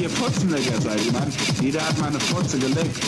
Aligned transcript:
ihr 0.00 0.10
Fotzenlecker 0.10 0.80
seid. 0.80 1.00
Ich 1.00 1.12
meine, 1.12 1.30
jeder 1.60 1.86
hat 1.86 1.98
mal 1.98 2.08
eine 2.08 2.20
Fotze 2.20 2.58
geleckt. 2.58 2.98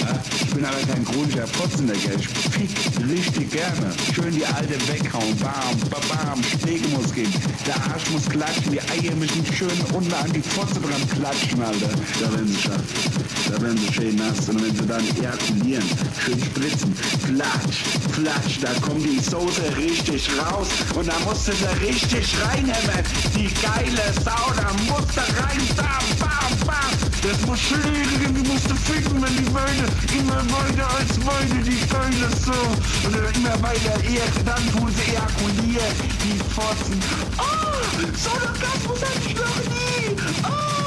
Ja? 0.00 0.18
Ich 0.40 0.50
bin 0.50 0.64
aber 0.64 0.80
kein 0.90 1.04
chronischer 1.04 1.46
Fotzenlecker. 1.46 2.14
Ich 2.18 2.28
fick 2.28 2.70
richtig 3.08 3.50
gerne. 3.50 3.92
Schön 4.14 4.34
die 4.34 4.46
alte 4.46 4.74
weghauen. 4.88 5.36
Bam, 5.36 5.78
bam, 5.90 6.00
bam. 6.08 6.42
Schläge 6.42 6.88
muss 6.88 7.12
gehen. 7.12 7.32
Der 7.66 7.76
Arsch 7.76 8.10
muss 8.10 8.28
klatschen. 8.28 8.72
Die 8.72 8.80
Eier 8.80 9.14
müssen 9.16 9.44
schön 9.52 9.78
unten 9.92 10.12
an 10.14 10.32
die 10.32 10.40
Fotze 10.40 10.80
dran 10.80 11.08
klatschen, 11.14 11.62
Alter. 11.62 11.90
Da 12.20 12.32
werden 12.32 12.48
sie 12.48 12.60
scharf. 12.60 12.82
Da 13.50 13.60
werden 13.60 13.78
sie 13.78 13.92
schön 13.92 14.16
nass. 14.16 14.48
Und 14.48 14.62
wenn 14.62 14.74
sie 14.74 14.86
dann 14.86 15.04
ejakulieren, 15.20 15.84
schön 16.24 16.40
spritzen. 16.42 16.94
Flatsch, 17.26 17.84
flatsch. 18.12 18.58
Da 18.62 18.72
kommt 18.80 19.04
die 19.04 19.20
Soße 19.20 19.76
richtig 19.76 20.30
raus. 20.40 20.68
Und 20.94 21.08
da 21.08 21.18
musst 21.26 21.48
du 21.48 21.52
sie 21.52 21.86
richtig 21.86 22.34
reinhämmern. 22.42 23.04
Die 23.36 23.50
geile 23.60 24.12
Sau, 24.24 24.52
da 24.56 24.72
musst 24.88 25.16
du 25.16 25.20
rein. 25.20 25.60
Bam, 25.76 26.18
bam, 26.18 26.66
bam. 26.66 27.07
Das 27.22 27.40
muss 27.46 27.58
schlägen. 27.60 28.34
Die 28.34 28.48
musst 28.48 28.70
du 28.70 28.74
ficken, 28.74 29.20
wenn 29.22 29.36
die 29.36 29.52
Weide 29.54 29.84
immer 30.18 30.40
weiter 30.52 30.88
als 30.96 31.18
Weide. 31.26 31.62
Die 31.64 31.80
geile. 31.88 32.28
Und 33.04 33.14
dann 33.14 33.34
immer 33.34 33.62
weiter. 33.62 34.02
eher- 34.04 34.44
Dann 34.44 34.62
tun 34.72 34.90
sie 34.94 35.10
ejakulieren. 35.12 35.94
Die 36.24 36.38
Fotzen. 36.54 37.00
Oh, 37.38 37.42
so 38.16 38.30
ein 38.30 38.42
Orgasmus 38.42 39.00
hatte 39.02 39.20
ich 39.26 39.34
noch 39.34 39.56
nie. 39.64 40.16
Oh. 40.44 40.77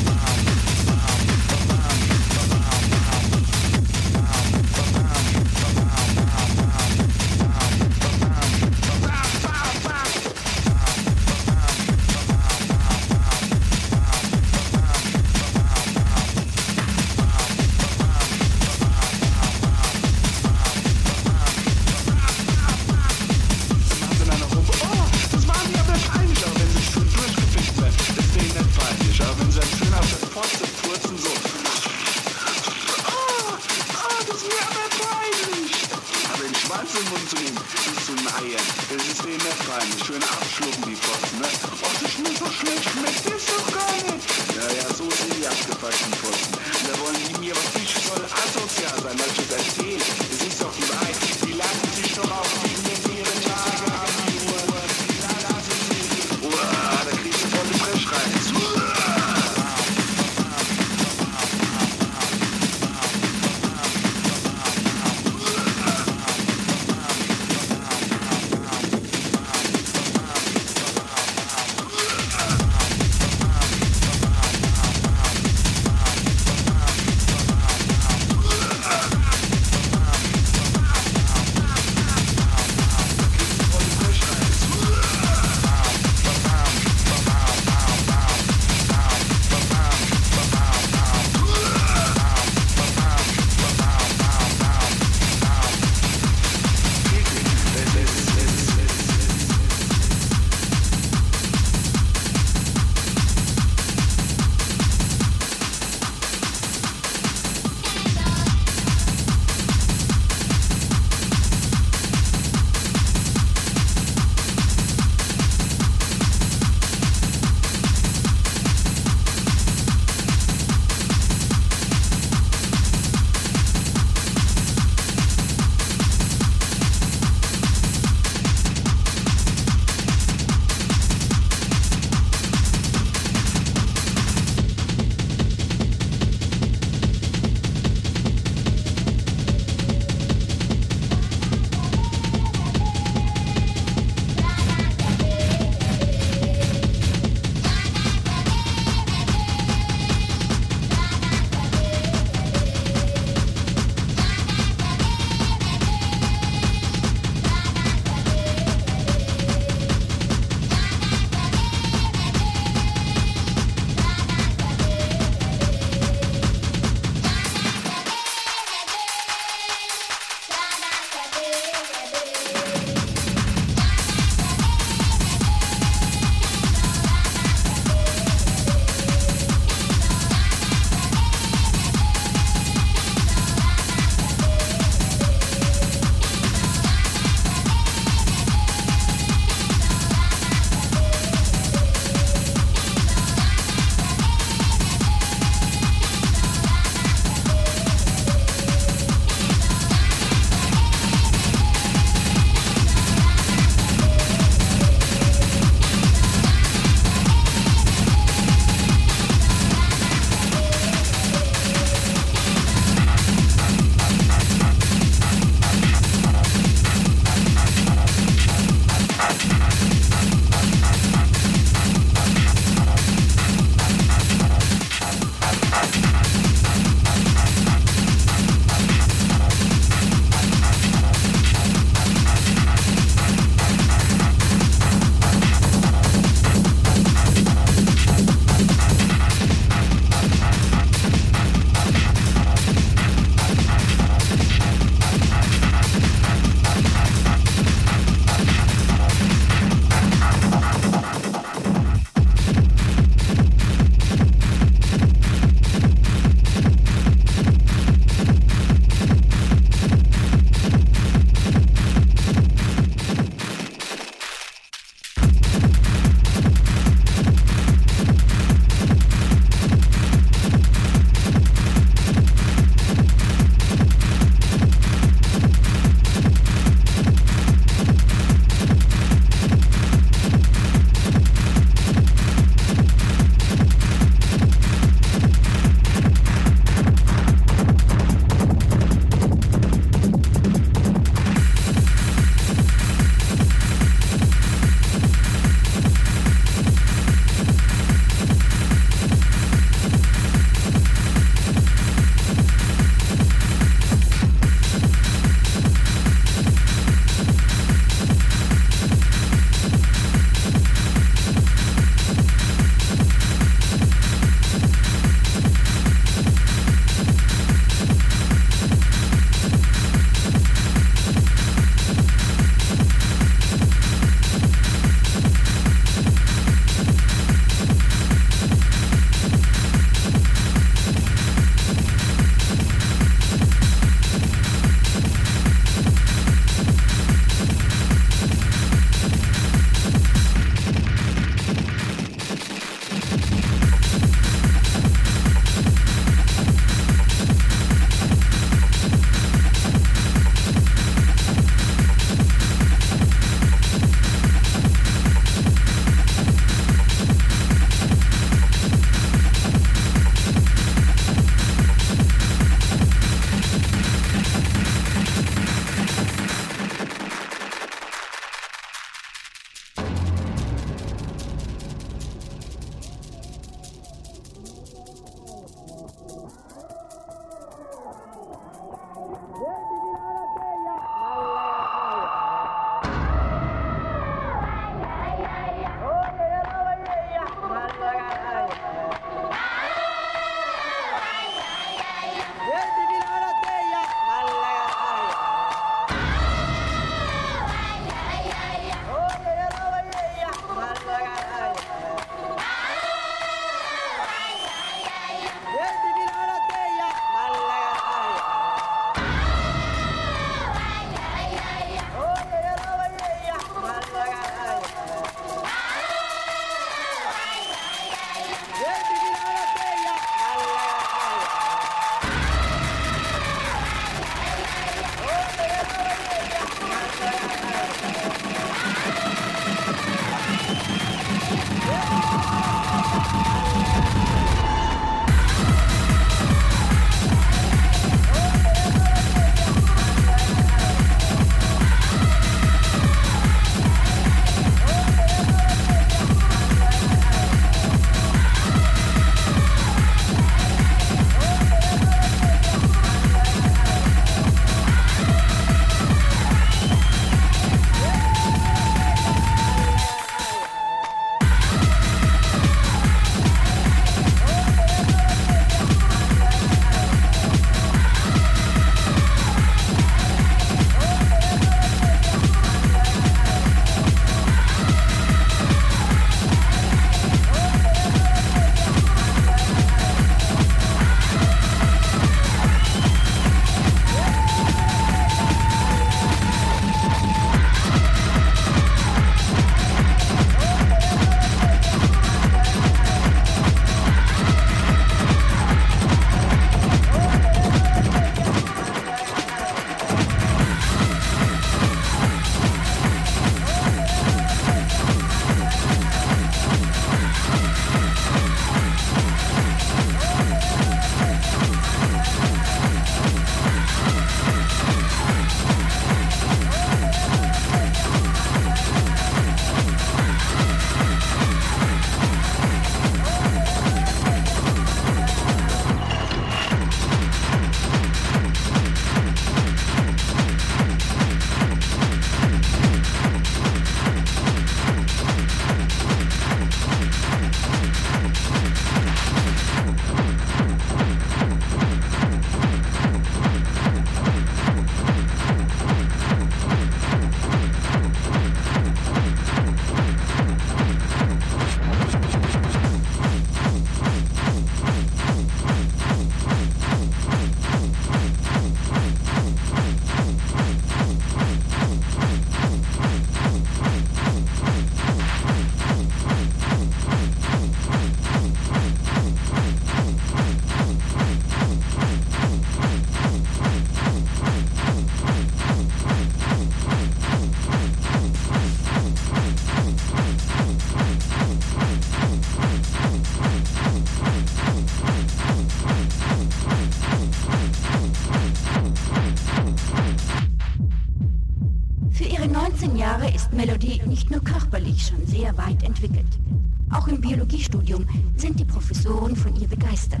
Im 597.42 597.60
Biologiestudium 597.60 597.86
sind 598.16 598.38
die 598.38 598.44
Professoren 598.44 599.16
von 599.16 599.34
ihr 599.40 599.48
begeistert. 599.48 600.00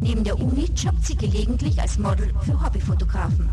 Neben 0.00 0.24
der 0.24 0.38
Uni 0.38 0.68
jobbt 0.76 1.04
sie 1.04 1.16
gelegentlich 1.16 1.80
als 1.80 1.98
Model 1.98 2.32
für 2.42 2.62
Hobbyfotografen. 2.62 3.50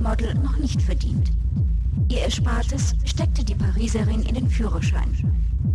Model 0.00 0.34
noch 0.34 0.56
nicht 0.56 0.80
verdient. 0.80 1.30
Ihr 2.08 2.22
Erspartes 2.22 2.94
steckte 3.04 3.44
die 3.44 3.54
Pariserin 3.54 4.22
in 4.22 4.34
den 4.34 4.48
Führerschein. 4.48 5.12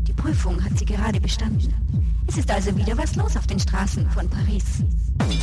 Die 0.07 0.13
Prüfung 0.13 0.63
hat 0.63 0.77
sie 0.77 0.85
gerade 0.85 1.21
bestanden. 1.21 1.73
Es 2.27 2.37
ist 2.37 2.49
also 2.49 2.75
wieder 2.75 2.97
was 2.97 3.15
los 3.15 3.37
auf 3.37 3.47
den 3.47 3.59
Straßen 3.59 4.09
von 4.09 4.27
Paris. 4.29 4.83
Musik 5.19 5.41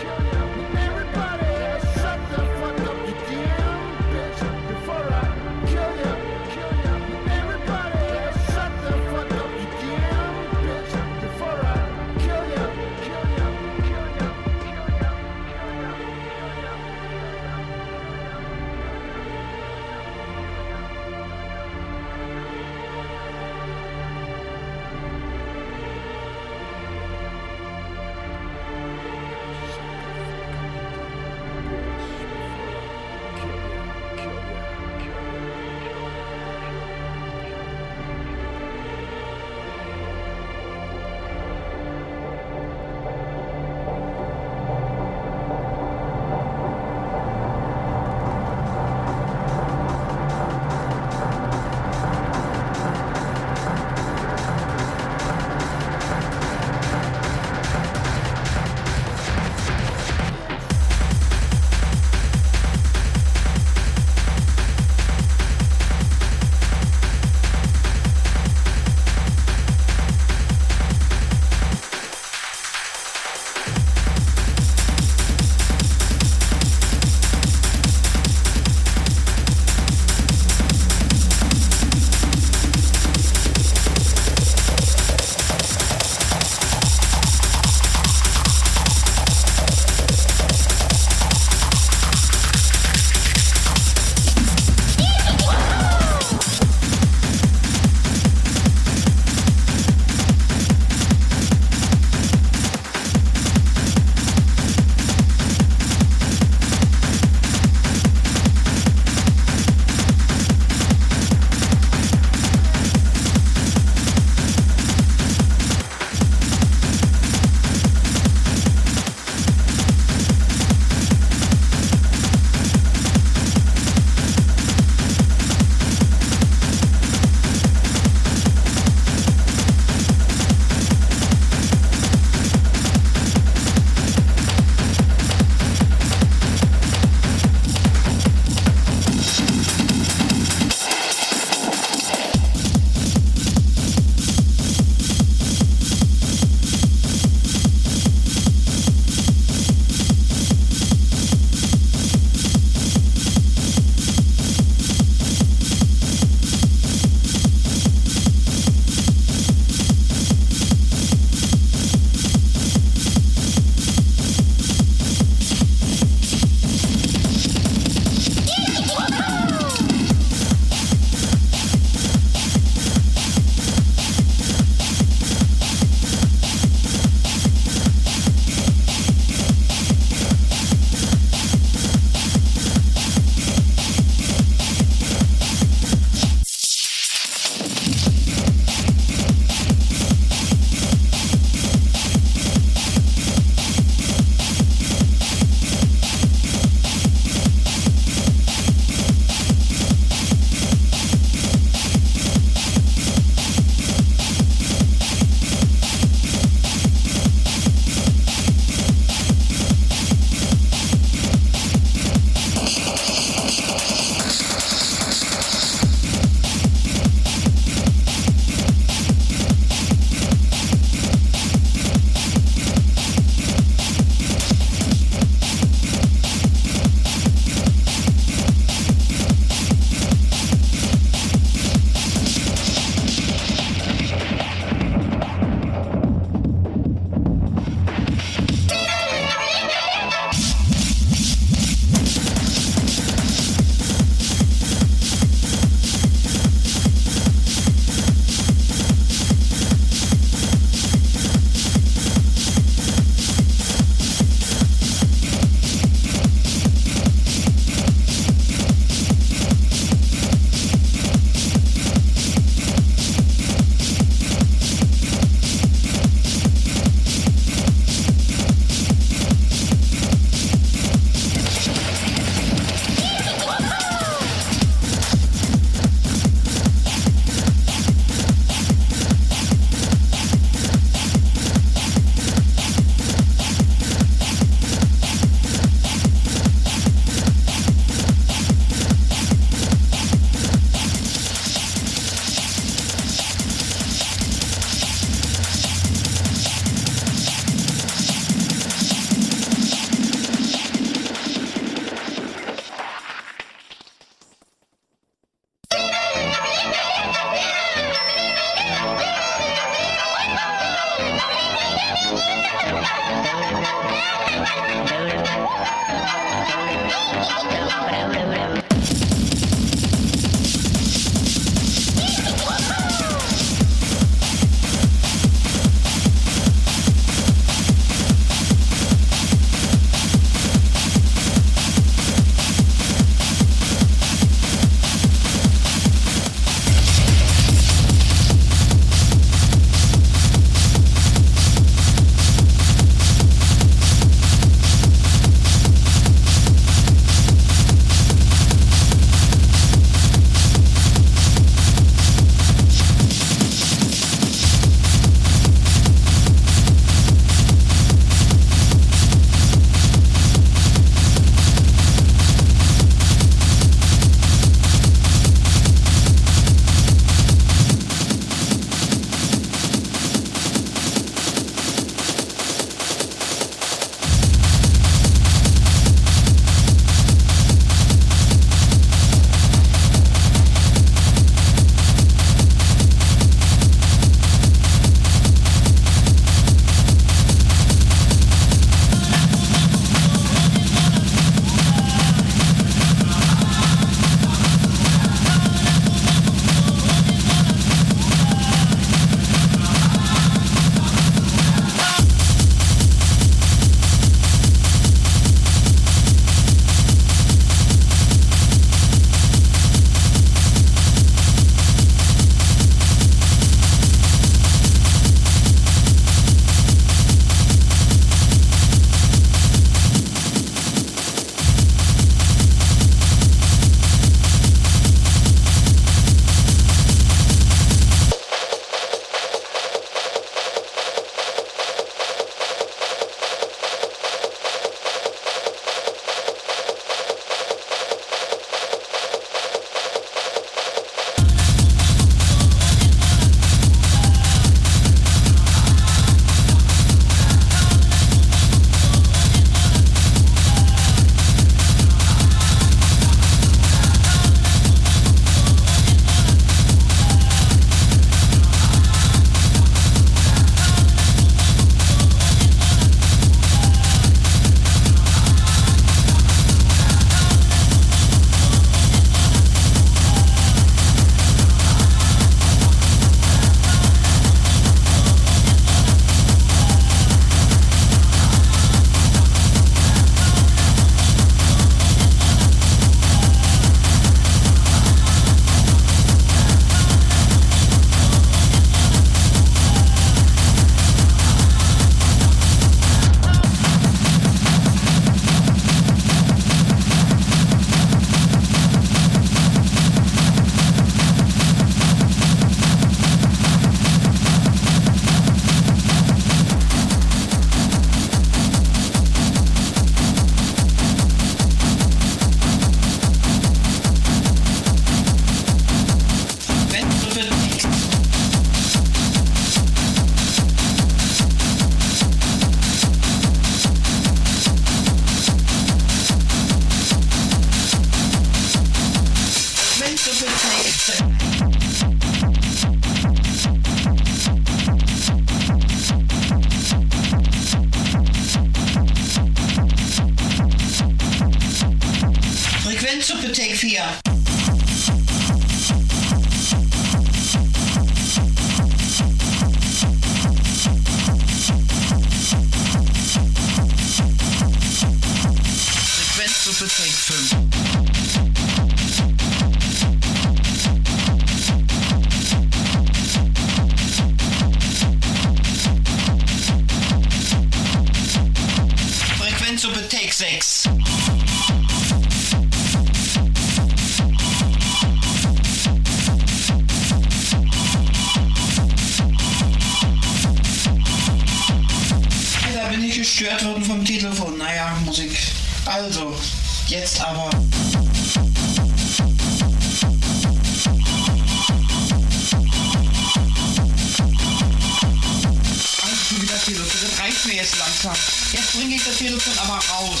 langsam. 597.84 598.04
Jetzt 598.32 598.52
bringe 598.52 598.74
ich 598.74 598.84
das 598.84 598.96
Telefon 598.96 599.38
aber 599.38 599.58
raus. 599.72 600.00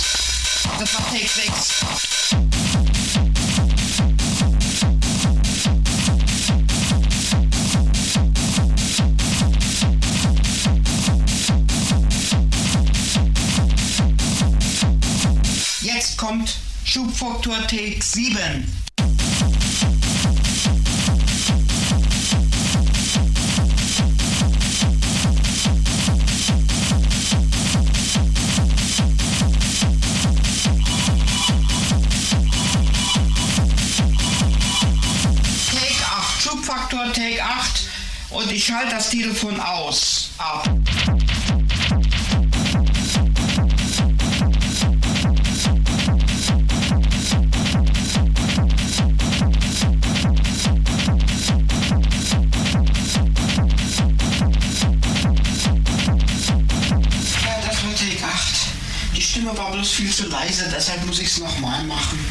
Das 0.78 0.94
war 0.94 1.10
Take 1.10 1.28
6. 1.28 1.84
Jetzt 15.80 16.18
kommt 16.18 16.56
Schubfaktor 16.84 17.66
Take 17.66 18.02
7. 18.02 18.87
ich 38.58 38.66
schalte 38.66 38.96
das 38.96 39.10
Telefon 39.10 39.60
aus. 39.60 40.30
Ab. 40.36 40.64
Ja, 40.66 40.74
das 57.64 57.84
war 57.84 57.94
Take 57.94 58.24
8. 58.24 58.54
Die 59.14 59.22
Stimme 59.22 59.56
war 59.56 59.70
bloß 59.70 59.88
viel 59.92 60.10
zu 60.10 60.26
leise, 60.26 60.68
deshalb 60.74 61.06
muss 61.06 61.20
ich 61.20 61.28
es 61.28 61.38
nochmal 61.38 61.84
machen. 61.84 62.27